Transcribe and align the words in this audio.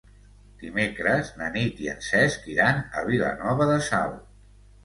Dimecres 0.61 1.29
na 1.41 1.49
Nit 1.57 1.83
i 1.87 1.91
en 1.93 2.01
Cesc 2.07 2.49
iran 2.57 2.81
a 3.03 3.07
Vilanova 3.11 3.73
de 3.75 3.81
Sau. 3.93 4.19